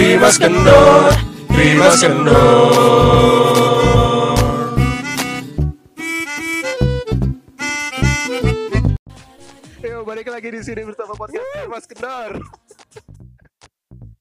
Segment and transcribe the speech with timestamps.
[0.00, 1.12] Rimas Kendor,
[1.52, 2.72] Rimas Kendor.
[9.84, 12.32] Yo, balik lagi di sini bersama podcast Mas Kendor.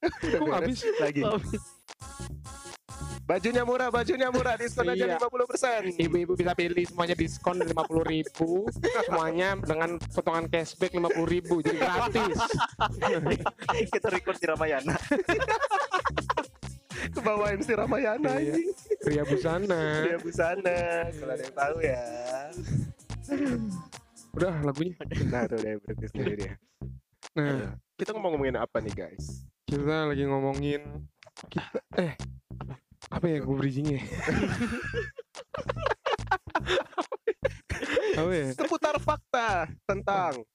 [0.04, 0.84] Kok habis?
[1.00, 1.24] lagi.
[3.30, 5.22] Bajunya murah, bajunya murah, diskon aja Iya.
[5.22, 6.02] 50%.
[6.02, 8.66] Ibu-ibu bisa pilih semuanya diskon 50.000 ribu
[9.06, 12.38] Semuanya dengan potongan cashback 50.000 ribu Jadi gratis
[13.94, 14.98] kita record di Ramayana
[16.90, 18.58] Ke bawah MC Ramayana Iya.
[18.58, 18.70] anjing.
[19.00, 20.78] Pria busana Dia busana,
[21.14, 22.04] kalau ada yang tahu ya.
[24.36, 24.94] Udah lagunya
[25.30, 26.54] Nah, tuh dia berhenti sendiri dia.
[27.38, 29.46] Nah Kita ngomong ngomongin apa nih, guys?
[29.64, 30.82] kita lagi ngomongin
[31.46, 32.18] kita, Eh
[33.20, 34.00] apa ya gue bridgingnya?
[38.20, 38.48] Apa ya?
[38.56, 40.48] Seputar fakta tentang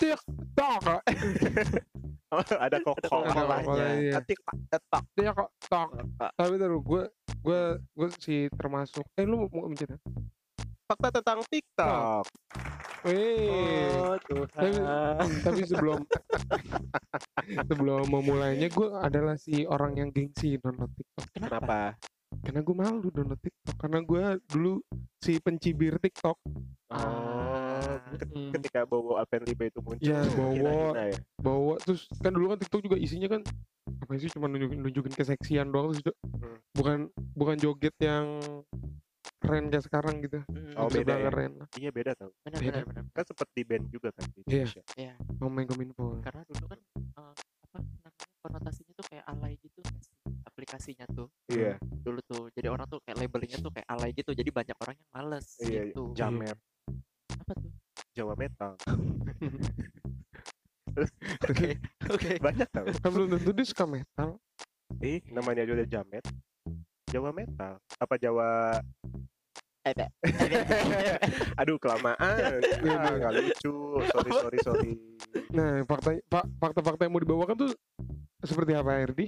[0.00, 0.84] TikTok.
[2.30, 3.10] Oh, ada kok tak
[5.18, 5.90] Dia kok tok
[6.38, 7.02] Tapi terus gue
[7.42, 9.90] Gue Gue sih termasuk Eh lu mau mencet
[10.90, 12.24] fakta tentang TikTok.
[13.00, 14.72] Wih oh Tuhan
[15.40, 16.04] tapi sebelum
[17.64, 21.96] sebelum memulainya gue adalah si orang yang gengsi download TikTok Kenapa?
[22.40, 24.72] karena gue malu download TikTok karena gue dulu
[25.16, 26.36] si pencibir TikTok
[26.90, 28.50] Oh, ke- Mm.
[28.52, 30.02] ketika Bowo Alpenlibe itu muncul.
[30.34, 30.50] Bowo.
[30.50, 31.18] hina-hina ya.
[31.36, 33.46] bawa terus kan dulu kan TikTok juga isinya kan
[33.96, 36.58] apa sih cuma nunjukin, nunjukin keseksian doang terus Hmm.
[36.72, 36.98] bukan
[37.32, 38.26] bukan joget yang
[39.40, 40.38] keren kayak sekarang gitu
[40.76, 41.22] Oh, Bisa beda ya?
[41.26, 42.30] keren Iya beda tau.
[42.40, 42.70] benar Beda.
[42.70, 44.64] benar benar Kan sempat di band juga kan di Iya.
[44.68, 44.82] Indonesia.
[45.38, 47.32] ngomong kominfo karena dulu kan eh,
[47.64, 48.10] apa namanya
[48.40, 49.80] konotasinya tuh kayak alay gitu
[50.42, 54.50] aplikasinya tuh Iya, dulu tuh jadi orang tuh kayak labelingnya tuh kayak alay gitu jadi
[54.50, 56.56] banyak orang yang males iya, gitu Jamet,
[57.34, 57.70] apa tuh
[58.10, 58.72] Jawa Metal.
[61.46, 61.68] oke
[62.08, 62.84] oke Banyak tau.
[62.90, 64.36] kan belum tentu dia suka metal
[64.98, 66.24] Eh, namanya aja udah Jamet.
[67.06, 67.78] Jawa Metal.
[67.96, 68.74] Apa Jawa
[71.60, 72.60] Aduh kelamaan.
[72.84, 73.74] Ah, nggak lucu.
[74.06, 74.92] Sorry sorry sorry.
[75.50, 77.72] nah fakta fa- fakta-fakta yang mau dibawakan tuh
[78.40, 79.26] seperti apa Erdi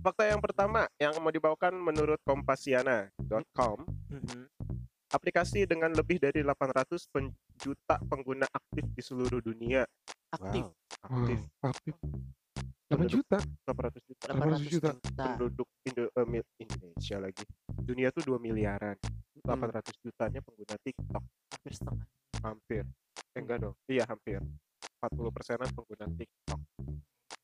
[0.00, 3.78] Fakta yang pertama yang mau dibawakan menurut kompasiana.com
[4.10, 4.40] Mhm.
[5.10, 9.84] aplikasi dengan lebih dari 800 pen- juta pengguna aktif di seluruh dunia.
[10.30, 10.64] aktif
[11.00, 11.94] Aktif Wow, aktif
[12.84, 14.90] 8 Penduduk- juta 800 juta 800 juta.
[15.16, 17.44] penduduk Indo- mil- Indonesia lagi.
[17.76, 18.96] Dunia tuh 2 miliaran.
[19.44, 21.22] 800 jutanya pengguna TikTok.
[21.52, 22.06] hampir setengah
[22.40, 22.82] Hampir.
[23.30, 23.76] Eh, enggak dong.
[23.86, 24.40] Iya, hampir.
[24.98, 26.60] 40 persenan pengguna TikTok.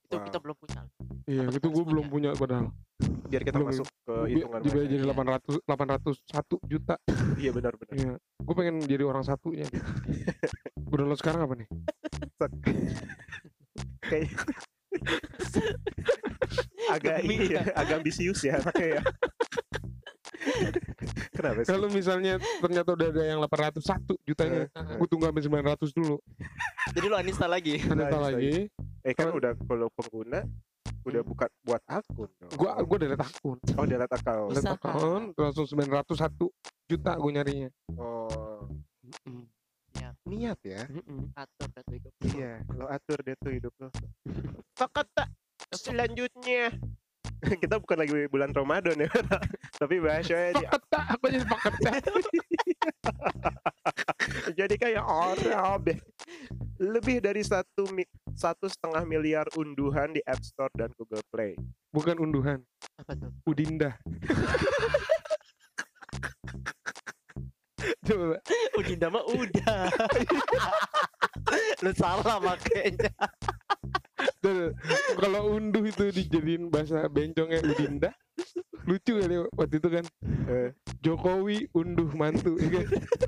[0.02, 0.26] itu Wow.
[0.26, 0.80] kita belum punya
[1.24, 2.34] iya Apa itu gue belum punya?
[2.34, 2.66] punya padahal
[3.30, 4.90] Biar kita Belum, masuk ke Bi- hitungan dibayar mereka.
[4.90, 5.14] jadi Iya.
[5.14, 6.94] 800 801 juta
[7.38, 7.94] Iya, benar-benar.
[7.94, 9.76] iya gue pengen jadi orang satunya gue
[10.98, 11.68] download sekarang apa nih
[14.02, 14.30] Kayak
[16.90, 19.02] agak Demi ini ya, agak ambisius ya anaknya ya.
[21.40, 21.68] Kenapa sih?
[21.68, 23.80] kalau misalnya ternyata udah ada yang 801
[24.22, 26.16] jutanya Eh, gue tunggu sampai 900 dulu
[26.90, 28.52] jadi lu uninstall lagi nanti Nice, lagi
[29.00, 30.40] Eh kan kalau- udah kalau pengguna
[31.00, 32.52] udah bukan buat akun dong.
[32.52, 34.48] gue gue delete akun oh delete account.
[34.52, 36.52] delete akun langsung 901
[36.86, 38.68] juta gue nyarinya Oh,
[39.00, 39.48] Mm-mm.
[40.22, 40.84] niat ya.
[40.86, 41.32] Mm-mm.
[41.34, 43.88] atur dan hidup Iya, lo atur deh tuh hidup lo.
[44.72, 45.24] Fakta
[45.72, 46.70] selanjutnya.
[47.62, 49.10] Kita bukan lagi bulan Ramadan ya,
[49.80, 51.90] tapi bahasanya di- Fakta, aku jadi fakta?
[54.50, 55.98] Jadi kayak orang deh.
[56.80, 57.88] Lebih dari satu
[58.36, 61.56] satu setengah miliar unduhan di App Store dan Google Play.
[61.90, 62.60] bukan unduhan.
[63.00, 63.32] Apa tuh?
[63.48, 63.96] Udinda
[68.10, 68.36] coba.
[68.78, 69.86] Udinda mah udah.
[71.80, 73.10] Lu salah makanya
[75.20, 78.10] kalau unduh itu dijadiin bahasa bencongnya Udinda.
[78.88, 80.04] Lucu kali waktu itu kan.
[80.48, 80.70] Eh,
[81.04, 82.86] Jokowi unduh mantu ya kan?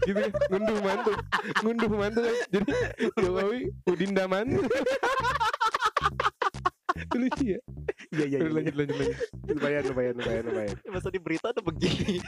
[0.08, 0.32] gitu kan?
[0.48, 1.12] Ngunduh mantu.
[1.60, 2.36] Ngunduh mantu kan?
[2.48, 2.72] Jadi
[3.20, 4.64] Jokowi Udinda mantu.
[7.12, 7.60] Lucu ya?
[8.12, 8.38] Iya iya.
[8.40, 8.48] Iya.
[8.48, 9.16] lanjut lanjut lanjut.
[9.52, 10.76] Lumayan lumayan lumayan lumayan.
[10.88, 12.20] masa di berita tuh begini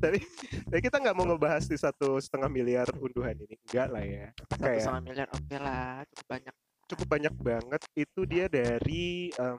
[0.00, 0.18] Tapi,
[0.64, 4.26] tapi kita nggak mau ngebahas di satu setengah miliar unduhan ini, enggak lah ya.
[4.40, 6.54] satu Kayak setengah miliar oke lah cukup banyak
[6.86, 7.80] cukup banyak banget.
[7.94, 9.58] Itu dia dari em,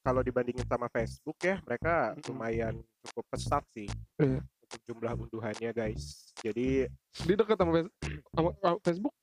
[0.00, 2.24] kalau dibandingin sama Facebook ya, mereka Mm-mm.
[2.26, 2.74] lumayan
[3.04, 4.40] cukup pesat sih Iya.
[4.40, 6.32] untuk jumlah unduhannya guys.
[6.36, 6.88] Jadi
[7.20, 7.84] dia dekat sama,
[8.32, 9.14] sama sama Facebook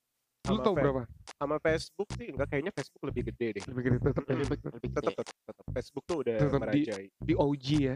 [0.48, 1.04] lu Sama tau berapa
[1.36, 3.64] sama Facebook sih enggak kayaknya Facebook lebih gede deh.
[3.68, 6.64] lebih gede tetap lebih, tetap lebih Tetap gede tetap tetap Facebook tuh udah Tetap di-
[6.64, 7.06] merajai.
[7.20, 7.96] di OG ya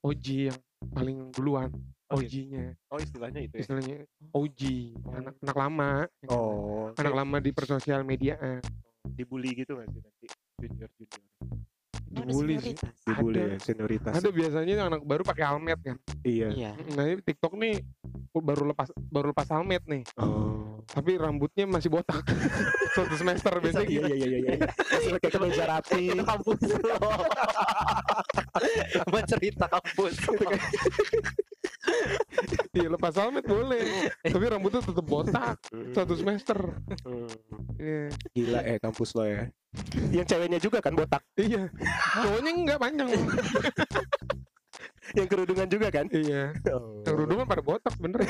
[0.00, 0.58] OG yang
[0.90, 1.70] paling duluan
[2.08, 3.62] Oh, OG-nya Oh istilahnya itu ya.
[3.62, 3.96] istilahnya
[4.32, 4.60] OG
[5.12, 5.90] anak anak lama
[6.26, 6.88] Oh.
[6.94, 8.64] anak lama di persosial mediaan
[9.06, 10.26] dibully gitu nggak sih nanti
[10.58, 11.22] junior junior
[12.08, 12.72] Dibully sih.
[12.72, 12.96] senioritas?
[13.04, 13.44] dibully Ada.
[13.44, 15.96] ya senioritas Ada biasanya yang anak baru pakai helmet kan.
[16.22, 16.70] iya Iya.
[16.90, 17.84] Nah, ini TikTok nih
[18.34, 20.02] baru lepas baru lepas helmet nih.
[20.16, 22.24] oh Tapi rambutnya masih botak.
[22.96, 24.08] Satu semester biasanya iya gitu.
[24.08, 24.54] iya iya iya
[24.90, 26.60] masih pakai kemeja rapi kampus
[28.98, 30.14] Sama cerita kampus
[32.76, 34.12] Iya, lepas helmet boleh.
[34.22, 35.58] Tapi rambutnya tetap botak.
[35.96, 36.58] Satu semester.
[37.02, 37.26] Hmm.
[37.78, 38.10] Iya.
[38.34, 39.48] gila ya kampus lo ya
[40.10, 41.68] yang ceweknya juga kan botak Iya.
[42.24, 43.10] Cowoknya enggak panjang.
[45.16, 46.52] yang kerudungan juga kan iya.
[46.72, 47.00] oh.
[47.04, 48.28] Kerudungan pada botak sebenernya.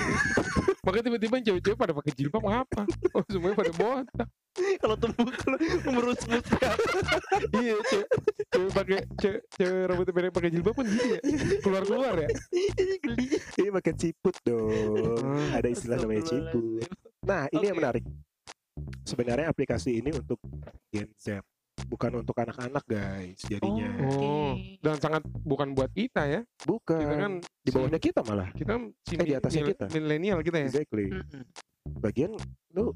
[0.87, 2.82] Makanya tiba-tiba cewek-cewek pada pakai jilbab apa?
[3.14, 4.28] Oh, semuanya pada botak.
[4.78, 5.58] Kalau tumbuh kalau
[5.88, 6.20] merus
[7.55, 8.08] iya, cewek,
[8.49, 11.20] cewek pakai cewek, cewek rambutnya pendek pakai jilbab pun gitu ya.
[11.60, 12.28] Keluar-keluar ya.
[13.58, 16.87] ini pakai ciput dong ada istilah namanya ciput
[17.20, 17.82] nah ini yang Oke.
[17.82, 18.05] menarik
[19.02, 20.38] sebenarnya aplikasi ini untuk
[20.88, 21.43] Gen Z
[21.87, 26.40] bukan untuk anak-anak guys jadinya Oh, dan sangat bukan buat kita ya.
[26.62, 29.84] bukan Kita kan di bawahnya kita malah kita Eh, di atasnya kita.
[29.90, 30.66] milenial kita ya.
[30.69, 31.06] exactly
[31.96, 32.34] bagian
[32.72, 32.93] lu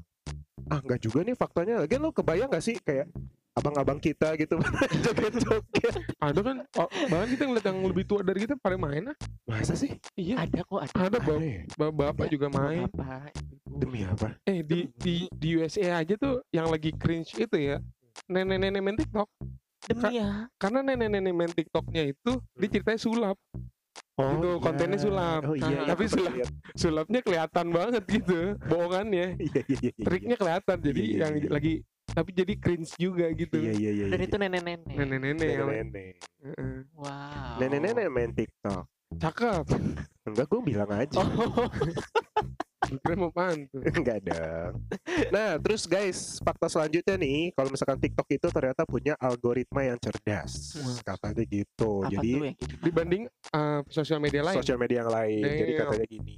[0.65, 3.07] ah nggak juga nih faktanya lagian lu kebayang nggak sih kayak
[3.53, 4.57] abang-abang kita gitu
[5.05, 9.15] joget-joget Ada kan oh, bahkan kita ngeliat yang lebih tua dari kita pada main ah.
[9.45, 10.41] masa sih Iya.
[10.41, 11.57] Ada kok ada Ada bap- Aneh.
[11.77, 12.89] bap- bapak juga main.
[12.89, 13.29] Apa
[13.63, 17.77] demi apa Eh di di di USA aja tuh yang lagi cringe itu ya.
[18.25, 19.29] Nenek-nenek main TikTok.
[19.83, 23.37] Demi ya Karena nenek-nenek main TikToknya itu dia ceritanya sulap.
[24.13, 25.41] Itu kontennya sulap.
[25.43, 26.33] oh iya, iya tapi pernah sulap.
[26.33, 26.49] lihat.
[26.73, 28.39] Sulapnya kelihatan banget gitu.
[28.63, 29.25] Bohongannya.
[29.45, 30.05] iya iya iya iya.
[30.05, 30.77] Triknya kelihatan.
[30.79, 31.49] Jadi Iya, iya, yang iya.
[31.49, 31.73] lagi
[32.05, 33.57] tapi jadi cringe juga gitu.
[33.57, 34.27] iya iya iya Dan iya.
[34.27, 36.13] itu nenek-nenek Nenek-nenek yang nenek-nenek
[36.43, 36.75] Heeh.
[36.93, 39.65] Wow nenek-nenek main TikTok cakep.
[40.23, 41.69] enggak gue bilang aja Oh
[42.83, 43.81] Kira mau apaan tuh?
[43.97, 44.73] Enggak dong.
[45.31, 50.75] Nah, terus guys, fakta selanjutnya nih, kalau misalkan TikTok itu ternyata punya algoritma yang cerdas.
[50.77, 51.15] Wah.
[51.15, 52.03] Katanya gitu.
[52.03, 52.81] Apa Jadi tuh gimana?
[52.83, 54.57] Dibanding eh, sosial media lain.
[54.59, 55.43] sosial media yang lain.
[55.43, 55.81] Jadi Damn.
[55.87, 56.35] katanya gini.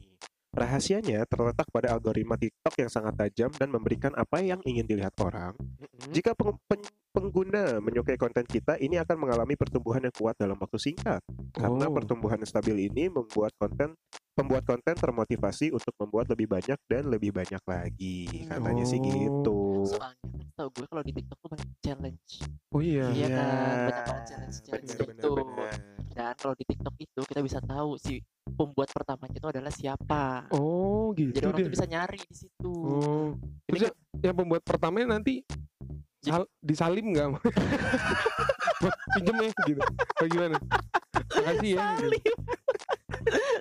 [0.56, 5.52] Rahasianya terletak pada algoritma TikTok yang sangat tajam dan memberikan apa yang ingin dilihat orang.
[5.60, 6.16] Mm-mm.
[6.16, 10.76] Jika peng- pen- pengguna menyukai konten kita, ini akan mengalami pertumbuhan yang kuat dalam waktu
[10.76, 11.24] singkat.
[11.50, 11.94] Karena Oh.
[11.94, 13.96] pertumbuhan yang stabil ini membuat konten
[14.36, 18.28] pembuat konten termotivasi untuk membuat lebih banyak dan lebih banyak lagi.
[18.44, 19.08] Katanya sih Oh.
[19.08, 19.60] gitu.
[19.88, 22.32] Soalnya kan tau gue kalau di TikTok tuh banyak challenge
[22.70, 23.08] Oh iya.
[23.10, 23.48] Iya kan,
[23.88, 25.32] banyak banget challenge-challenge bener, gitu.
[25.32, 25.80] bener, bener.
[26.12, 31.12] Dan kalau di TikTok itu kita bisa tahu si pembuat pertamanya itu adalah siapa Oh
[31.12, 31.66] gitu Jadi orang dia.
[31.66, 33.32] tuh bisa nyari di situ Oh.
[33.66, 33.82] Ini Terus
[34.22, 35.44] yang pembuat pertamanya nanti
[36.28, 37.28] sal- disalim nggak?
[38.82, 39.82] Buat pinjem ya gitu.
[39.82, 40.58] Atau gimana?
[41.16, 41.84] Makasih ya.
[41.96, 42.06] gitu.
[42.06, 42.24] Salim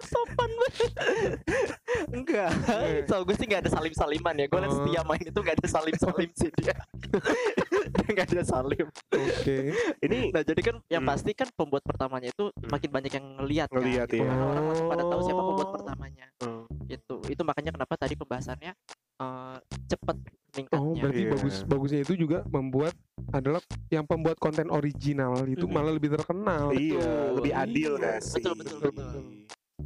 [0.05, 0.91] Sopan banget
[2.11, 3.01] Enggak Eh.
[3.07, 4.77] Tau gue sih gak ada salim-saliman ya Gue liat Oh.
[4.79, 6.75] setia main itu gak ada salim-salim sih dia
[7.95, 9.73] Dia gak ada salim Oke.
[9.99, 11.11] Ini Nah jadi kan yang Hmm.
[11.11, 14.21] pasti kan pembuat pertamanya itu makin banyak yang ngeliat kan Ngeliat, gitu.
[14.21, 15.73] Karena orang langsung pada tahu siapa pembuat Oh.
[15.73, 16.63] pertamanya Hmm.
[16.85, 18.73] Gitu Itu makanya kenapa tadi pembahasannya
[19.17, 19.57] eh,
[19.87, 20.17] cepet
[20.55, 21.31] meningkatnya Oh berarti Iya.
[21.35, 22.95] bagus bagusnya itu juga membuat
[23.31, 26.71] adalah yang pembuat konten original itu malah lebih terkenal.
[26.73, 27.35] iya, betul.
[27.37, 28.03] lebih adil Iya.
[28.07, 28.39] gak sih?
[28.39, 29.23] Betul, betul, betul.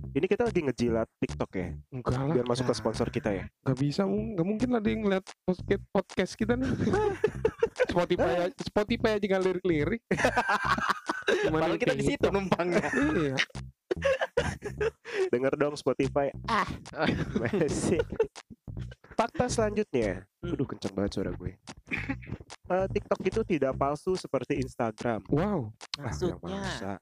[0.08, 2.32] Ini kita lagi ngejilat TikTok ya, Enggak lah.
[2.32, 3.44] biar masuk ke sponsor kita ya.
[3.62, 6.68] Nggak bisa, nggak mungkin ada yang ngeliat podcast podcast kita nih.
[7.92, 10.02] Spotify Spotify aja nggak lirik-lirik.
[11.44, 12.34] Yang kita di situ gitu?
[12.34, 13.36] numpangnya Iya.
[15.28, 16.32] Denger dong Spotify.
[16.46, 16.66] Ah,
[17.38, 18.00] masih.
[19.18, 20.54] Fakta selanjutnya, Hmm.
[20.54, 21.58] aduh kenceng banget suara gue.
[22.70, 25.26] Eh, TikTok itu tidak palsu seperti Instagram.
[25.26, 25.74] Wow.
[25.98, 26.92] Ah, Maksudnya masa.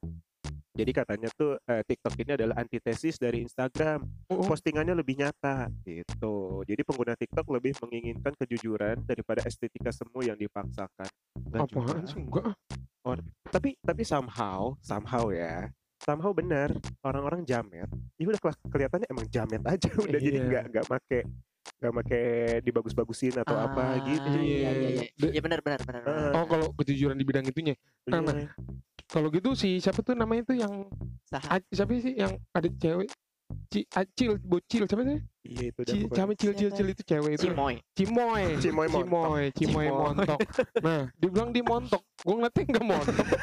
[0.73, 4.00] Jadi katanya tuh eh, TikTok ini adalah antitesis dari Instagram.
[4.28, 4.44] Oh, oh.
[4.49, 6.64] Postingannya lebih nyata gitu.
[6.64, 11.08] Jadi pengguna TikTok lebih menginginkan kejujuran daripada estetika semu yang dipaksakan.
[11.37, 11.64] Juga.
[11.64, 12.20] Apaan sih?
[12.25, 12.56] Enggak.
[13.04, 13.16] ah.
[13.49, 15.68] Tapi tapi somehow, somehow ya.
[16.00, 16.73] Somehow benar
[17.04, 17.88] orang-orang jamet.
[18.16, 20.49] Ya udah kelihatannya emang jamet aja udah jadi Iya.
[20.49, 21.20] nggak nggak make
[21.76, 22.18] nggak make
[22.62, 24.28] dibagus-bagusin atau apa Ah, gitu.
[24.33, 26.00] Iya iya iya De- Iya benar benar benar.
[26.02, 27.76] Eh, Oh kalau kejujuran di bidang itunya.
[28.04, 28.18] Iya.
[28.18, 28.49] Nah,
[29.06, 30.88] Kalau gitu si siapa tuh namanya tuh yang
[31.23, 33.06] Saha siapa sih yang ada cewek
[33.68, 35.23] Ci, Acil, bocil, siapa sih?
[35.45, 36.16] Iya itu Ci, pokoknya.
[36.18, 37.47] cami cil cil cil itu cewek itu.
[37.47, 38.42] Cimoy Cimoy.
[38.62, 39.06] Cimoy montok.
[39.06, 39.87] Cimoy, Cimoy Cimoy.
[39.92, 40.38] montok.
[40.85, 42.02] Nah, dibilang di montok.
[42.18, 43.26] Gue ngeliatnya enggak montok.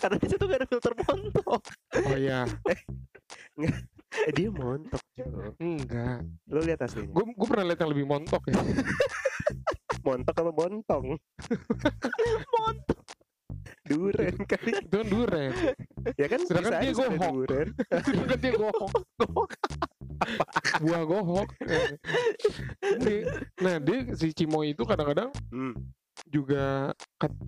[0.00, 1.60] Karena di situ gak ada filter montok
[2.00, 2.48] Oh iya,
[4.08, 5.52] Eh, dia montok Jo.
[5.58, 6.24] enggak.
[6.46, 7.10] Lo lihat aslinya.
[7.10, 8.56] Gue gue pernah lihat yang lebih montok ya.
[9.98, 11.06] Montok apa bontong?
[12.54, 13.00] Montok
[13.82, 14.72] Duren kali.
[14.74, 15.52] itu kan duren.
[16.14, 17.32] Ya kan Sedangkan dia gohok.
[17.34, 17.68] duren.
[18.06, 18.92] Sedangkan dia gohok.
[20.78, 21.48] buah gohok
[23.56, 25.72] nah dia si Cimoy itu kadang-kadang Hmm.
[26.26, 27.38] juga kat-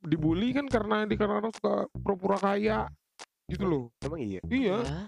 [0.00, 2.88] dibully kan karena di kadang suka pura-pura kaya
[3.46, 4.40] gitu loh Emang iya.
[4.44, 5.00] iya Ya,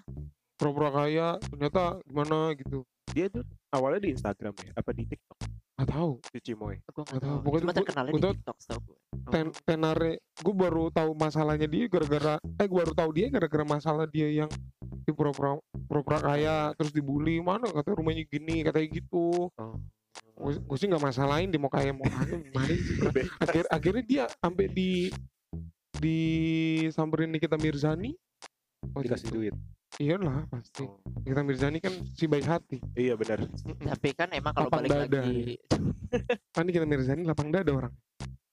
[0.57, 5.39] pura-pura kaya ternyata gimana gitu Dia tuh awalnya di Instagram ya, apa di TikTok?
[5.77, 6.77] nggak tahu Si Cimoy.
[6.81, 8.99] gue nggak tahu, pokoknya Cuma terkenalnya gua di TikTok tau gue.
[9.27, 14.05] ten tenare gue baru tahu masalahnya dia gara-gara eh gue baru tahu dia gara-gara masalah
[14.07, 14.51] dia yang
[14.99, 19.53] di pura-pura pura-pura kaya terus dibully mana katanya rumahnya gini katanya gitu
[20.37, 20.53] Oh.
[20.53, 22.77] gue sih nggak masalahin dia mau kaya mau kaya
[23.45, 25.09] akhir akhirnya dia sampai di
[25.95, 26.19] di
[26.91, 28.13] samperin Nikita Mirzani
[28.93, 29.35] waktu Dikasih itu.
[29.35, 29.55] duit.
[29.97, 30.85] Iya lah pasti.
[31.23, 33.45] Nikita Mirzani kan si baik hati Iya benar.
[33.87, 35.21] Tapi kan emang kalau Lapang balik dada.
[35.21, 35.57] lagi,
[36.55, 37.95] kan Nikita Mirzani lapang dada orang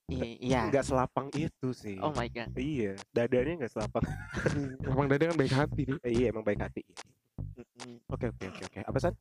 [0.06, 0.68] I- iya.
[0.68, 1.96] Enggak selapang itu sih.
[1.98, 2.52] Oh my god.
[2.54, 4.04] Iya, dadanya enggak selapang.
[4.86, 6.84] lapang dada kan baik hati Eh, iya, emang baik hati.
[8.08, 8.80] Oke, oke, oke, oke.
[8.84, 9.16] Apa san?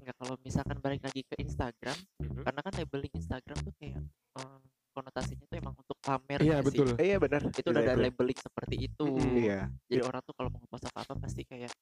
[0.00, 2.42] Enggak kalau misalkan balik lagi ke Instagram, Mhm.
[2.42, 4.00] karena kan labeling Instagram tuh kayak
[4.34, 4.58] eh,
[4.90, 6.66] konotasinya tuh emang untuk pamer iya sih?
[6.66, 7.42] betul Eh, iya benar.
[7.48, 9.06] Itu udah ada labeling seperti itu.
[9.06, 9.36] Mm-mm.
[9.36, 9.60] Iya.
[9.86, 11.72] Jadi orang tuh kalau mau ngepost apa-apa pasti kayak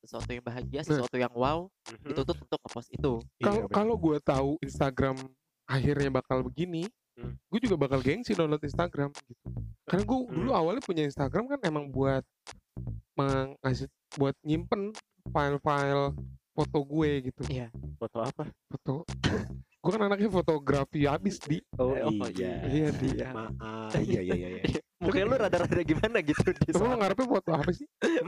[0.00, 0.86] sesuatu yang bahagia, Nah.
[0.86, 2.08] sesuatu yang wow, Mhm.
[2.08, 3.12] itu tuh untuk ngepost itu.
[3.36, 3.74] Iya, kalau benar.
[3.74, 5.16] kalau gue tahu Instagram
[5.64, 7.36] akhirnya bakal begini Hmm.
[7.46, 9.46] gue juga bakal gengsi download Instagram gitu
[9.84, 10.30] karena gue Hmm.
[10.32, 12.22] dulu awalnya punya Instagram kan emang buat
[13.12, 14.94] mengasih buat nyimpen
[15.28, 16.16] file-file
[16.50, 17.68] foto gue gitu Iya.
[17.96, 18.44] foto apa?
[18.66, 18.94] foto
[19.80, 22.52] gue kan anaknya fotografi habis di Oh, Eh, oh, iya.
[22.68, 23.96] iya di Maaf.
[23.96, 24.80] Iya, iya, iya, iya.
[25.00, 27.88] Mukanya lu rada-rada gimana gitu di lo ngarepnya foto apa sih?
[28.04, 28.20] Iya,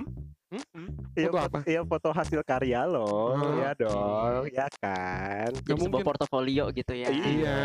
[1.28, 1.58] Foto foto, apa?
[1.64, 3.04] iya, foto hasil karya lo.
[3.36, 5.52] Oh, ya dong, ya kan.
[5.52, 6.08] Jadi Nggak sebuah mungkin.
[6.08, 7.08] portofolio gitu ya.
[7.08, 7.60] Iya.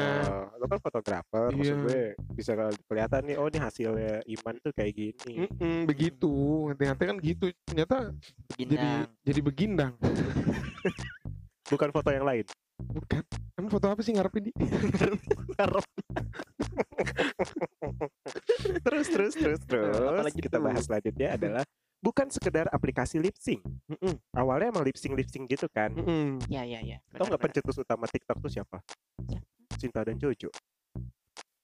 [0.53, 1.75] Lo kan fotografer, maksud Iya.
[1.79, 2.01] gue
[2.33, 2.51] bisa
[2.83, 5.33] kelihatan nih, oh ini hasilnya Iman tuh kayak gini.
[5.41, 6.31] Mm-mm, begitu
[6.75, 8.11] ternyata kan gitu ternyata
[8.53, 9.07] jadi Begindang.
[9.23, 9.93] jadi begindang
[11.71, 12.43] Bukan foto yang lain.
[12.77, 13.21] Bukan
[13.57, 14.51] emang foto apa sih ngarepin di
[18.85, 19.95] terus, terus, terus, terus.
[19.97, 21.63] apalagi kita bahas selanjutnya adalah
[21.97, 23.61] bukan sekedar aplikasi lip sync.
[23.89, 25.89] Mm-mm, Awalnya emang lip sync lip sync gitu kan.
[25.91, 26.37] mm-mm.
[26.47, 26.97] Iya, iya, iya.
[27.09, 27.41] Tau nggak Benar-benar.
[27.41, 28.77] pencetus utama TikTok tuh siapa?
[29.77, 30.49] Cinta dan Jojo.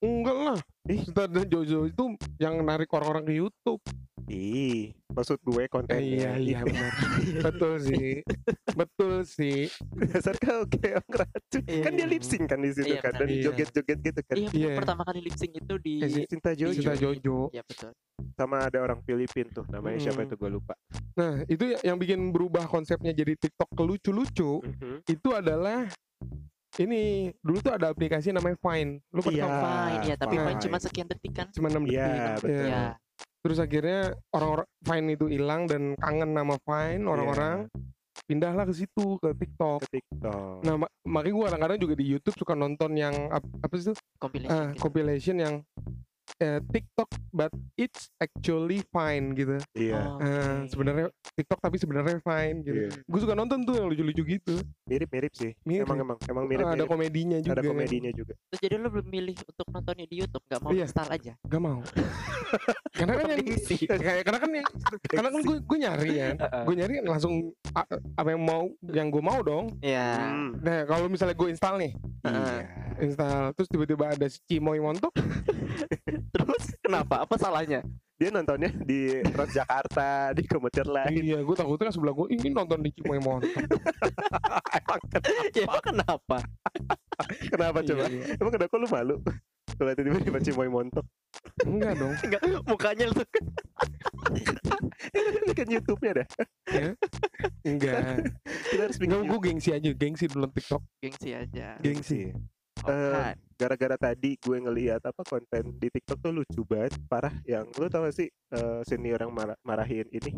[0.03, 0.99] Enggak lah Ih.
[1.07, 2.03] Dan Jojo itu
[2.35, 3.79] yang narik orang-orang ke YouTube
[4.25, 5.99] Ih, maksud gue Eh, kontennya.
[5.99, 6.91] iya iya benar
[7.41, 8.23] betul sih
[8.73, 11.61] betul sih Dasar kau kayak orang racun.
[11.65, 12.07] Iya, kan dia iya.
[12.07, 13.43] lip sync kan di situ Iya, kan dan Iya.
[13.45, 14.35] joget-joget gitu kan.
[14.37, 14.73] Iya, Iya.
[14.75, 17.91] pertama kali lip sync itu di Eh, Cinta Jojo Cinta Jojo Iya, betul.
[18.33, 20.25] sama ada orang Filipin tuh namanya siapa Mm.
[20.25, 20.73] itu gue lupa.
[21.13, 24.97] nah itu ya- yang bikin berubah konsepnya jadi TikTok ke lucu-lucu Mhm.
[25.05, 25.85] itu adalah
[26.75, 27.01] ini
[27.37, 29.61] dulu tuh ada aplikasi namanya Vine lu pernah tahu?
[29.61, 30.45] Fine, ya, tapi fine.
[30.47, 31.47] fine cuma sekian detik kan.
[31.49, 32.49] cuma 6 detik Iya, betul.
[32.49, 32.63] Iya.
[32.63, 32.83] Iya.
[33.39, 33.99] terus akhirnya
[34.31, 37.57] orang-orang Vine itu hilang dan kangen nama Vine orang-orang
[38.23, 40.63] pindahlah ke situ ke TikTok ke TikTok.
[40.63, 43.93] nah ma- makanya gue kadang-kadang juga di YouTube suka nonton yang ap- apa sih itu
[44.15, 44.79] Compilation Ah, gitu.
[44.79, 45.53] compilation yang
[46.35, 50.25] eh, TikTok but it's actually fine gitu Iya, Oh, Ah,
[50.59, 50.69] oke.
[50.69, 52.89] sebenarnya TikTok tapi sebenarnya fine gitu Iya.
[52.95, 55.51] gue suka nonton tuh yang lucu-lucu gitu mirip-mirip sih.
[55.63, 55.85] Mirip.
[55.85, 56.65] Emang emang emang mirip.
[56.65, 57.71] Ah, ada komedinya juga ada kan.
[57.71, 58.33] komedinya juga.
[58.47, 60.85] Terus jadi lu belum milih untuk nontonnya di YouTube, nggak mau Iya.
[60.85, 61.33] install aja.
[61.43, 61.79] Gak mau
[62.93, 63.41] karena kan yang
[63.89, 64.67] kayak karena kan yang
[65.03, 66.63] karena kan gue gue nyari ya Heeh.
[66.63, 67.33] gue nyari langsung
[67.73, 70.21] a- apa yang mau yang gue mau dong Iya.
[70.21, 72.61] Hmm, nah kalau misalnya gue install nih Iya.
[73.01, 75.09] install terus tiba-tiba ada si Cimoy montok
[76.31, 77.25] Terus kenapa?
[77.25, 77.81] Apa salahnya?
[78.13, 81.17] Dia nontonnya di Transjakarta, di komuter lain.
[81.17, 83.49] iya gue takutnya kan sebelah gue ini nonton di Cimoy montok
[84.79, 84.99] emang
[85.51, 86.37] ya emang kenapa?
[87.49, 88.03] kenapa coba?
[88.07, 88.23] Iya, iya.
[88.37, 89.15] Emang kenapa lu malu?
[89.73, 91.03] Kalau tiba-tiba Cimoy montok.
[91.65, 93.21] enggak dong Enggak, mukanya lu
[95.43, 96.27] Ini kan YouTube-nya dah.
[97.65, 97.97] enggak
[98.69, 101.75] Kita harus bikin enggak gue gengsi aja gengsi dulu TikTok gengsi aja.
[101.81, 102.29] gengsi
[102.83, 103.35] Oh, Eh, kan.
[103.55, 107.31] gara-gara tadi gue ngeliat apa konten di TikTok tuh lucu banget parah.
[107.43, 110.31] Yang lu tau gak sih eh, senior yang marah- marahin ini?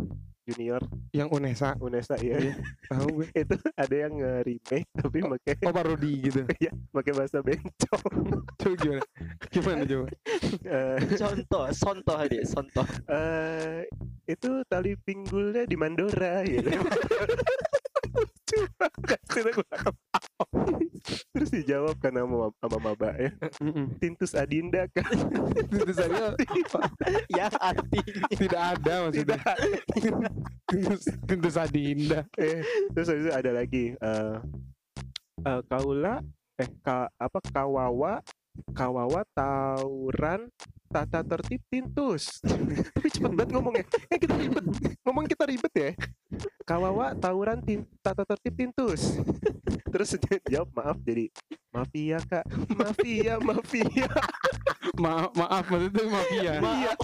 [0.46, 0.78] Junior?
[1.10, 1.74] Yang Unesa.
[1.76, 2.54] Unesa ya Iya.
[2.86, 3.28] tahu gue.
[3.42, 6.42] Itu ada yang nge-remake tapi pakai oh parodi gitu.
[6.62, 8.04] Ya pakai bahasa bencong.
[8.62, 9.02] Coba gimana?
[9.48, 10.08] Gimana coba?
[10.62, 12.88] Eh, Contoh, contoh aja, contoh.
[13.08, 13.90] eh,
[14.26, 16.70] itu tali pinggulnya di Mandora gitu.
[18.16, 19.20] Lucu banget
[21.50, 23.32] Terus dijawab kan sama sama maba ya.
[24.02, 25.06] Tintus Adinda kan
[25.70, 26.34] Tentu saja
[27.30, 29.40] Yang artinya tidak ada maksudnya.
[29.94, 30.32] Tidak
[31.30, 34.36] tentu saja indah eh terus itu ada lagi eh
[35.46, 36.22] eh, kaula
[36.58, 38.24] eh ka, apa kawawa
[38.74, 40.48] kawawa tauran
[40.90, 42.42] tata tertib tintus.
[42.96, 43.86] Tapi cepet banget ngomongnya.
[44.10, 44.66] Eh kita ribet.
[45.06, 45.92] Ngomong kita ribet ya.
[46.66, 49.18] Kawawa tawuran tin, tata tertib tintus.
[49.96, 50.20] Terus
[50.52, 51.32] jawab maaf jadi
[51.72, 52.44] mafia kak,
[52.80, 54.12] mafia mafia.
[55.00, 56.54] maaf maaf maksudnya mafia.
[56.60, 56.98] Maaf,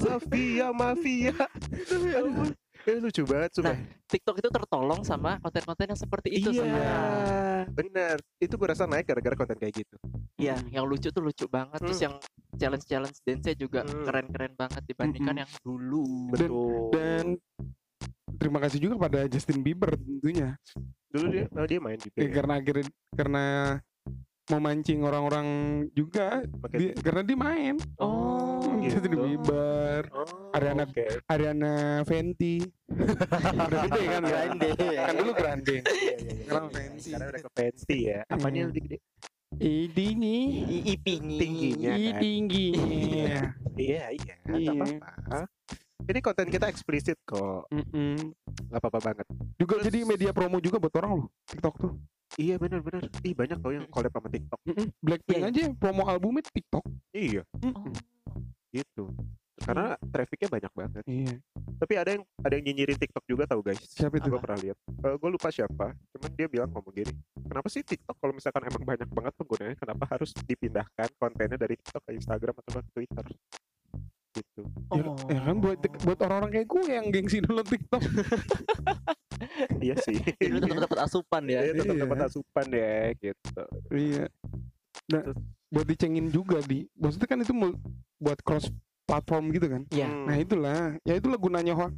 [0.00, 1.34] mafia mafia.
[1.92, 3.76] Aduh, eh, lucu banget sumpah.
[4.06, 6.98] TikTok itu tertolong sama konten-konten yang seperti itu iya, sebenarnya.
[7.70, 8.16] benar.
[8.38, 9.96] Itu gue rasa naik gara-gara konten kayak gitu.
[10.36, 11.78] Iya, yang lucu tuh lucu banget.
[11.78, 12.06] Terus Hmm.
[12.08, 12.14] yang
[12.56, 14.04] challenge-challenge dance juga Hmm.
[14.04, 15.42] keren-keren banget dibandingkan Mm-mm.
[15.44, 16.06] yang dulu.
[16.32, 16.90] Betul.
[16.90, 17.24] dan
[18.36, 20.56] terima kasih juga pada Justin Bieber tentunya
[21.12, 22.16] dulu dia oh, dia main juga.
[22.16, 22.32] Ya, Ya.
[22.32, 23.44] karena akhirnya karena
[24.50, 25.46] memancing orang-orang
[25.90, 29.22] juga dia, karena dia main Oh, Justin gitu.
[29.24, 31.06] Bieber Oh, Ariana oke.
[31.24, 32.58] Ariana Fenty
[32.90, 34.68] udah gede kan Grande.
[34.76, 37.00] kan dulu grande Iya, iya, iya, Sekarang fancy.
[37.06, 38.18] Sekarang udah ke fancy ya.
[38.26, 38.56] Apanya Hmm.
[38.56, 38.98] yang lebih gede?
[39.90, 40.38] tinggi
[40.88, 41.36] ipingi.
[41.36, 42.20] Tingginya I kan.
[42.20, 43.40] tingginya
[43.80, 44.34] Iya, iya.
[44.48, 44.70] Iya.
[44.72, 45.40] Apa-apa.
[46.02, 47.70] Ini konten kita eksplisit kok.
[47.70, 48.34] Mm-mm.
[48.66, 49.26] Gak apa-apa banget.
[49.54, 51.92] juga Terus- jadi media promo juga buat orang loh TikTok tuh
[52.36, 53.02] Iya benar-benar.
[53.20, 54.60] Ih banyak tau yang collab sama TikTok.
[54.98, 55.48] Blackpink Iya.
[55.48, 57.90] aja promo albumnya TikTok Iya, Oh.
[58.70, 59.10] gitu.
[59.60, 61.04] Karena trafficnya banyak banget.
[61.04, 61.34] iya
[61.76, 63.80] Tapi ada yang ada yang nyinyirin TikTok juga tau guys.
[63.82, 64.76] siapa itu Gue pernah lihat.
[65.00, 65.96] gue lupa siapa.
[66.12, 67.12] Cuman dia bilang ngomong gini.
[67.40, 72.02] Kenapa sih TikTok kalau misalkan emang banyak banget penggunanya, kenapa harus dipindahkan kontennya dari TikTok
[72.04, 73.26] ke Instagram atau ke Twitter?
[74.30, 74.62] Gitu.
[74.94, 77.98] ya, ya kan buat buat orang-orang kayak gue yang gengsi dulu TikTok
[79.84, 80.20] iya sih.
[80.20, 81.60] Jadi lu tetap dapat asupan ya.
[81.64, 82.02] Iya, tetap Iya.
[82.06, 83.62] dapat asupan ya gitu.
[83.90, 84.24] iya
[85.10, 87.54] nah Terus- buat dicengin juga di maksudnya kan itu
[88.18, 88.70] buat cross
[89.02, 90.06] platform gitu kan Iya.
[90.06, 90.26] Hmm.
[90.26, 91.94] nah itulah ya itulah gunanya hoax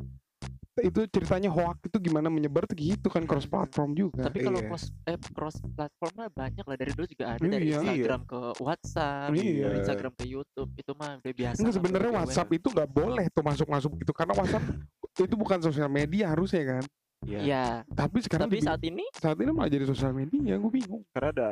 [0.75, 4.69] itu ceritanya hoax itu gimana menyebar tuh gitu kan cross platform juga Tapi kalau Iya.
[4.69, 7.77] cross eh, cross platform mah banyak lah dari dulu juga ada dari Iya.
[7.79, 9.63] Instagram ke WhatsApp, Iya.
[9.63, 11.57] dari Instagram ke YouTube itu mah udah biasa.
[11.57, 14.65] Enggak lah sebenarnya WhatsApp itu nggak boleh tuh masuk-masuk gitu karena WhatsApp
[15.29, 16.85] itu bukan sosial media harusnya kan
[17.23, 17.39] Iya.
[17.39, 21.31] Iya, tapi sekarang tapi saat ini saat ini malah jadi sosial media gue bingung Karena
[21.31, 21.49] ada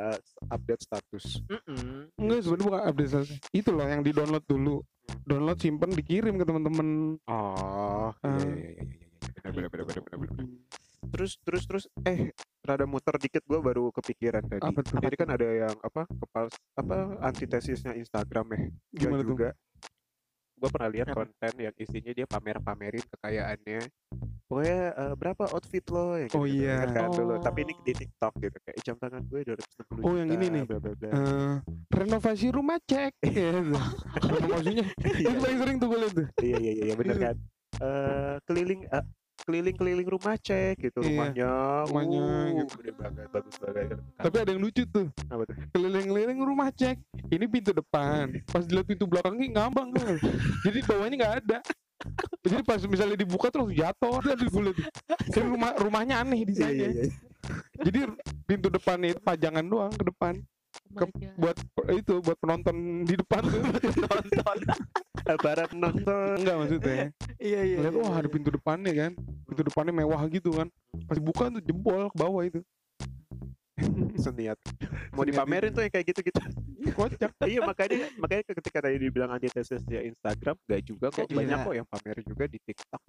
[0.49, 1.39] update status.
[1.47, 2.11] mm-mm.
[2.17, 3.29] enggak sebenarnya bukan update status.
[3.53, 4.83] itu loh yang di download dulu
[5.23, 9.00] download simpen dikirim ke teman-teman Oh, iya, iya.
[9.41, 10.35] Benar, benar, benar, benar, benar, benar.
[11.11, 12.29] Terus, terus, terus, eh,
[12.61, 14.61] rada muter dikit gue baru kepikiran tadi.
[14.63, 15.01] Apa tuh?
[15.01, 16.45] Jadi kan ada yang apa kepal
[16.77, 18.59] apa antitesisnya Instagram ya.
[18.61, 19.27] Gua Gimana tuh?
[19.27, 19.49] juga.
[20.55, 23.81] Gue pernah lihat konten yang isinya dia pamer-pamerin kekayaannya.
[24.45, 26.85] Pokoknya eh, berapa outfit lo ya Oh iya.
[26.85, 27.41] kan dulu.
[27.41, 27.81] Tapi ini Oh.
[27.81, 30.63] di TikTok gitu kayak "Ih, jam tangan gue 260 Oh, yang juta, ini nih.
[30.63, 31.09] bla bla bla.
[31.09, 31.53] Eh,
[31.89, 33.73] renovasi rumah cek gitu.
[34.43, 37.35] maksudnya itu paling sering tuh gue liat tuh iya iya iya benar kan
[37.81, 39.03] eh keliling eh,
[39.51, 41.51] keliling-keliling rumah cek gitu Iya, rumahnya
[41.91, 42.73] rumahnya uh, gitu.
[42.79, 43.99] gede banget bagus banget.
[44.15, 45.07] Tapi ada yang lucu tuh.
[45.27, 45.55] Apa tuh?
[45.75, 46.95] Keliling-keliling rumah cek.
[47.27, 48.31] Ini pintu depan.
[48.47, 50.15] Pas dilihat pintu belakangnya ngambang kan
[50.63, 51.59] jadi bawahnya nggak ada.
[52.41, 54.15] Jadi pas misalnya dibuka langsung jatuh.
[54.23, 54.77] Gue liat
[55.27, 56.89] jadi rumah rumahnya aneh Iya, desainnya.
[57.83, 57.99] jadi
[58.47, 60.39] pintu depannya itu pajangan doang ke depan
[60.91, 61.35] Oh God.
[61.39, 61.57] buat
[61.95, 63.61] itu buat penonton di depan tuh.
[64.03, 64.57] Nonton.
[65.45, 66.35] barat nonton.
[66.39, 67.03] Enggak maksudnya.
[67.39, 67.77] Iya iya.
[67.87, 69.11] lihat wah ada pintu depannya kan.
[69.47, 70.67] Pintu depannya mewah gitu kan.
[71.07, 72.59] Pas dibuka tuh jebol ke bawah itu.
[74.23, 74.59] Seniat.
[75.15, 76.41] Mau dipamerin tuh yang kayak gitu gitu
[76.91, 77.31] kocak.
[77.47, 81.25] Iya makanya makanya ketika tadi dibilang antitesisnya Instagram gak juga kok.
[81.25, 81.39] Nggak juga.
[81.39, 83.01] banyak kok yang pamer juga di TikTok.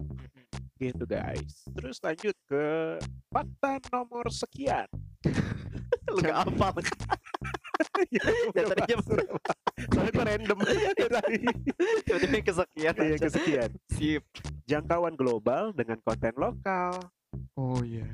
[0.79, 1.53] Gitu guys.
[1.75, 2.65] Terus lanjut ke
[3.29, 4.87] fakta nomor sekian
[6.05, 6.73] Lu gak hafal.
[8.11, 8.21] ya,
[8.55, 10.57] Ya, tadinya soalnya gue random
[10.95, 11.37] ya tadi
[12.05, 14.23] Tiba-tiba kesekian iya kesekian Sip.
[14.63, 17.01] jangkauan global dengan konten lokal
[17.53, 18.05] oh iya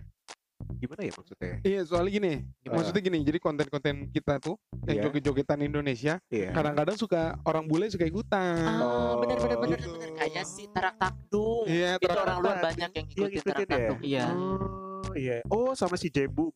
[0.76, 2.76] gimana ya maksudnya Iya soalnya gini, Gimana?
[2.80, 5.04] maksudnya gini, jadi konten-konten kita tuh yang Iya.
[5.06, 8.64] joget-jogetan Indonesia, iya kadang-kadang suka orang bule suka ikutan.
[8.64, 9.92] Ah, benar benar benar gitu.
[9.92, 11.66] benar kayak si Tarak Takdung.
[11.66, 13.76] Iya, Itu Tarak orang luar banyak yang Iya, ngikutin ngikutin Tarak ya?
[13.76, 14.00] Takdung.
[14.02, 14.26] Iya.
[14.30, 16.54] oh iya oh sama si Jebu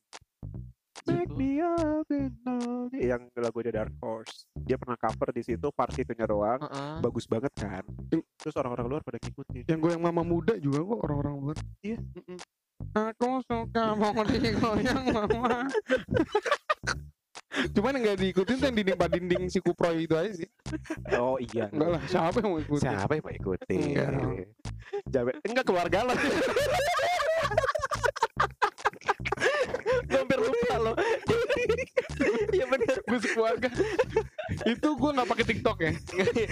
[1.04, 1.36] Back Jebu.
[1.36, 2.88] me up and down.
[2.94, 6.96] yang lagunya Dark Horse dia pernah cover di situ part itunya doang Heeh.
[7.00, 7.84] bagus banget kan
[8.38, 11.58] terus orang-orang luar pada ngikutin Yang goyang mama muda juga kok orang-orang luar.
[11.82, 11.98] Iya.
[12.00, 12.38] Mm-mm.
[12.94, 15.68] Aku suka mau digoyang mama.
[17.70, 20.50] Cuman yang gak diikutin tuh yang dinding pak dinding si Kuproy itu aja sih.
[21.16, 22.82] oh iya Enggak lah, siapa yang mau ikutin?
[22.84, 24.10] siapa yang mau ikutin Enggak.
[25.06, 26.18] Jabe- enggak keluarga lah
[30.08, 30.96] Gue hampir lupa loh.
[32.54, 32.98] Iya benar.
[33.10, 33.70] Gue sekeluarga.
[34.70, 35.92] itu gue nggak pakai TikTok ya,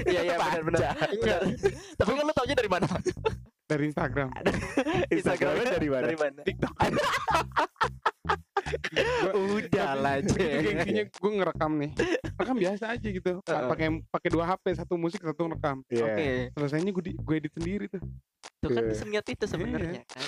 [0.09, 0.81] Iya iya benar benar.
[1.13, 1.39] Enggak.
[1.95, 2.85] Tapi kan lu taunya dari mana?
[3.71, 4.27] dari Instagram.
[5.07, 6.41] Instagramnya dari mana Dari mana?
[6.43, 6.73] TikTok.
[9.91, 10.35] salah aja.
[10.35, 11.91] gengsinya gue ngerekam nih
[12.39, 13.31] rekam biasa aja gitu
[13.71, 16.05] pakai pakai dua HP satu musik satu rekam Iya.
[16.07, 18.01] Oke, selesainya gue di, gue edit sendiri tuh
[18.61, 18.93] itu kan Oke.
[18.93, 20.27] seniat itu sebenarnya kan.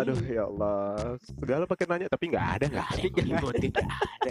[0.00, 3.68] Aduh ya Allah, segala pakai nanya tapi nggak ada nggak ada nggak ada.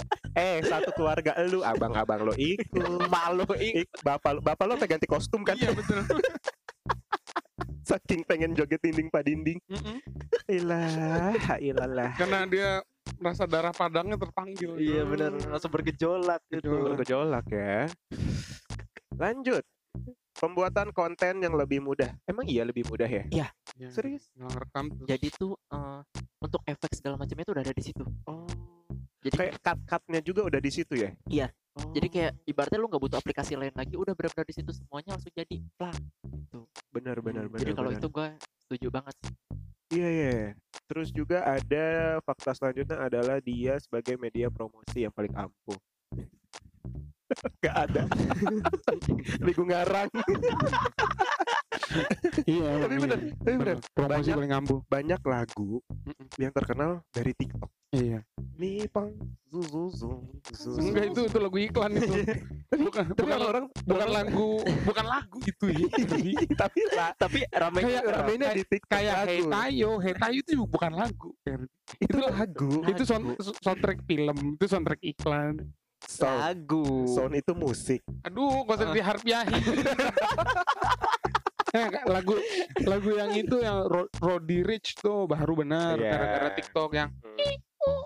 [0.33, 5.53] Eh satu keluarga lu, abang-abang lo ikut, malu ik, bapak bapak lo ganti kostum kan?
[5.53, 6.01] iya betul
[7.85, 9.61] Saking pengen joget dinding pak dinding.
[9.69, 10.01] Mm-mm.
[10.49, 12.11] Ilah, ilah.
[12.17, 12.69] karena dia
[13.23, 16.67] merasa darah padangnya terpanggil Iya benar, langsung bergejolak gitu.
[16.67, 16.89] Gejolak.
[16.99, 17.77] Bergejolak ya.
[19.15, 19.63] Lanjut.
[20.33, 22.11] Pembuatan konten yang lebih mudah.
[22.27, 23.23] Emang iya lebih mudah ya?
[23.31, 23.47] Ya,
[23.87, 24.27] Serius?
[24.35, 26.01] ngerekam terus Jadi tuh eh,
[26.43, 28.03] untuk efek segala macamnya itu udah ada di situ.
[28.27, 28.43] Oh.
[29.23, 31.11] Jadi Kayak cut-cutnya juga udah di situ ya?
[31.31, 31.47] Iya.
[31.73, 31.89] Oh.
[31.89, 35.33] jadi kayak ibaratnya lu nggak butuh aplikasi lain lagi, udah benar-benar di situ semuanya langsung
[35.33, 35.97] jadi plak.
[36.93, 37.59] benar benar benar.
[37.65, 37.97] Jadi kalau benar.
[37.97, 38.27] itu gue
[38.61, 39.33] setuju banget sih.
[39.97, 40.53] Iya iya.
[40.93, 45.79] Terus juga ada fakta selanjutnya adalah dia sebagai media promosi yang paling ampuh.
[47.65, 48.05] Gak ada.
[49.41, 50.05] Gue ngarang.
[52.45, 53.17] iya tapi iya.
[53.41, 53.77] tapi bener.
[53.97, 55.81] promosi Banyak- paling ampuh Banyak lagu
[56.37, 57.69] yang terkenal dari TikTok.
[57.93, 58.19] Iya
[58.53, 59.13] Mi pang
[59.47, 60.09] zu zu
[60.49, 62.15] zu enggak itu itu lagu iklan itu
[62.75, 64.49] bukan Tapi bukan orang bukan lagu
[64.83, 65.87] bukan lagu itu ya
[66.61, 69.41] tapi lah Tapi ramai Kayak ramenya di TikTok kayak Hey.
[69.45, 71.29] Tayo Hey Tayo itu bukan lagu
[71.99, 72.71] Itu lagu.
[72.87, 75.61] itu sound- soundtrack film itu soundtrack iklan
[76.03, 76.35] Sound.
[76.35, 77.07] lagu.
[77.07, 78.01] Sound itu musik.
[78.21, 79.45] aduh gak usah Ah.
[81.73, 82.37] Eh, lagu
[82.85, 86.05] lagu yang itu yang Ro- Roddy Rich tuh baru benar Iya.
[86.07, 87.09] gara-gara TikTok yang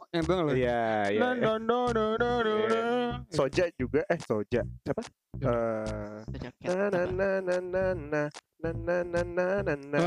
[0.09, 0.51] yang itu nggak lo?
[0.51, 1.19] Iya, iya.
[1.19, 2.81] Na, na, na, na, na, na.
[3.29, 4.61] Soja juga eh Soja.
[4.81, 5.01] Siapa?
[5.37, 6.65] Eh Jaket.
[6.65, 8.21] na na na na na
[8.57, 9.99] na na na na na na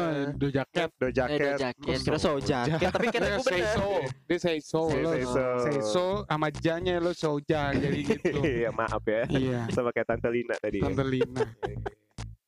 [0.42, 1.98] Jacket do Eh, ada jaket jaket.
[2.00, 3.70] Kira so jaket, tapi kan aku say bener.
[3.70, 3.86] so
[4.26, 5.44] dia say so Say lo so.
[5.60, 10.26] say so sama janya lo soja jadi gitu Iya maaf ya iya sama kayak Tante
[10.28, 10.84] Lina tadi ya.
[10.84, 11.44] Tante Lina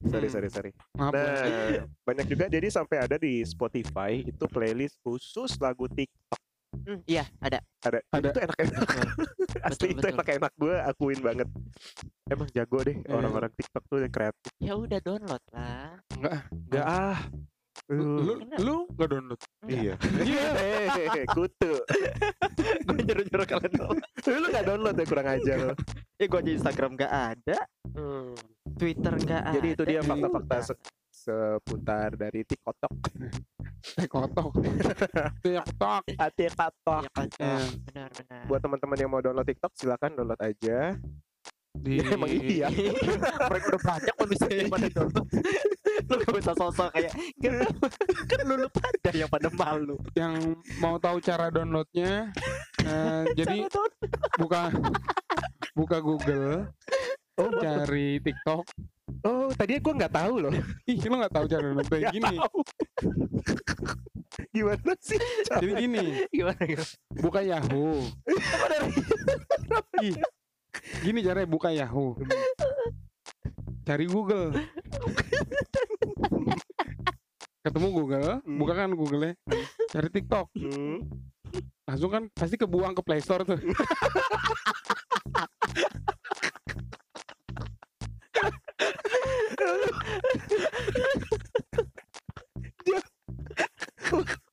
[0.02, 0.34] sorry Hmm.
[0.34, 1.22] sorry sorry maaf ya.
[1.22, 6.41] nah banyak juga jadi sampai ada di Spotify itu playlist khusus lagu TikTok
[6.72, 7.60] Hmm, iya, ada.
[7.84, 8.00] ada.
[8.10, 8.28] Ada.
[8.32, 8.80] itu enak enak
[9.62, 10.10] asli itu betul.
[10.16, 11.48] enak enak gue akuin banget.
[12.26, 13.12] Emang jago deh Iya.
[13.12, 14.50] orang-orang TikTok tuh yang kreatif.
[14.56, 16.00] Ya udah download lah.
[16.72, 17.18] Gak ah.
[17.92, 19.40] Lu lu download?
[19.64, 19.94] Iya.
[20.00, 21.72] Hehehe, kutu.
[22.88, 24.00] Gue nyuruh-nyuruh kalian download.
[24.32, 25.04] lu gak download ya?
[25.04, 25.72] Kurang aja lo
[26.16, 27.58] Ya gue aja Instagram gak ada,
[28.78, 29.54] Twitter gak ada.
[29.58, 30.80] Jadi itu dia fakta-fakta se-
[31.12, 32.90] seputar dari TikTok.
[33.84, 34.52] TikTok
[36.14, 37.02] Hati TikTok.
[37.08, 37.66] Kan, Eh.
[37.84, 38.42] benar-benar.
[38.46, 40.96] Buat teman-teman yang mau download TikTok silakan download aja.
[41.72, 42.68] di Ya, emang iya.
[43.48, 45.26] Mereka udah banyak manusia yang pada download.
[46.08, 47.74] lu gak bisa sosok kayak "Gak tahu."
[48.28, 49.96] kan lu lu pada yang pada malu.
[50.12, 50.34] yang
[50.76, 52.28] mau tahu cara downloadnya
[52.78, 53.92] eh, jadi download.
[54.36, 54.62] buka
[55.72, 56.68] buka Google
[57.34, 58.68] Oh, cari TikTok
[59.22, 60.52] oh tadi gue nggak tahu loh.
[60.90, 62.60] ih lu nggak tahu cara download kayak gini tahu.
[64.52, 65.20] Gimana sih?
[65.50, 66.88] jadi gini Gimana gimana?
[67.20, 68.04] buka Yahoo
[70.00, 70.16] Ih,
[71.00, 72.16] gini caranya buka Yahoo
[73.82, 74.52] cari Google
[77.62, 78.58] ketemu Google Hmm.
[78.58, 79.32] buka kan Google nya
[79.88, 81.06] cari TikTok Hmm.
[81.84, 83.56] langsung kan pasti kebuang ke Play Store tuh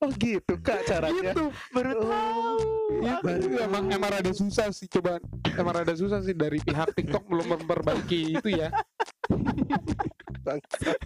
[0.00, 1.32] Oh gitu kak caranya.
[1.32, 2.08] gitu Baru Oh.
[2.08, 2.58] tahu.
[3.00, 5.20] itu baru emang emang rada susah sih coba.
[5.56, 8.72] Emang rada susah sih dari pihak TikTok belum memperbaiki itu ya.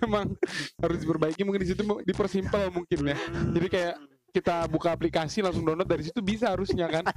[0.01, 0.35] Emang
[0.79, 3.17] harus diperbaiki mungkin di situ dipersimpel mungkin ya.
[3.55, 3.95] Jadi kayak
[4.35, 7.07] kita buka aplikasi langsung download dari situ bisa harusnya kan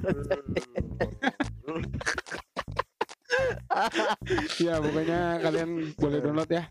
[4.66, 6.66] ya pokoknya kalian boleh download ya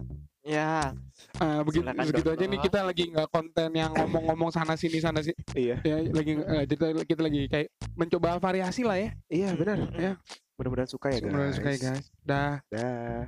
[0.47, 0.95] Ya.
[1.35, 2.39] Eh, uh, begitu Silakan begitu download.
[2.39, 5.83] aja nih kita lagi nggak konten yang ngomong-ngomong sana sini sana sih Iya.
[5.83, 6.63] Ya, lagi uh,
[7.03, 9.11] kita, lagi kayak mencoba variasi lah ya.
[9.27, 9.91] Iya benar.
[9.99, 10.15] Ya.
[10.55, 11.19] Mudah-mudahan suka ya.
[11.19, 12.07] Mudah-mudahan suka ya guys.
[12.23, 12.63] Dah.
[12.71, 13.27] Dah.